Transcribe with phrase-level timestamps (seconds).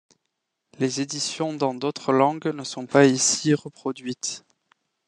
[0.79, 4.43] Les éditions dans d'autres langues ne sont pas ici reproduites.